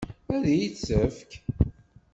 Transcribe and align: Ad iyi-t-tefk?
Ad 0.33 0.43
iyi-t-tefk? 0.53 1.31